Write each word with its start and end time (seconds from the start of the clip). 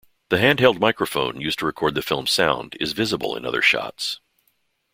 The 0.29 0.37
handheld 0.37 0.79
microphone 0.79 1.39
used 1.39 1.59
to 1.59 1.67
record 1.67 1.93
the 1.93 2.01
film's 2.01 2.31
sound 2.31 2.75
is 2.79 2.93
visible 2.93 3.35
in 3.37 3.45
other 3.45 3.61
shots. 3.61 4.19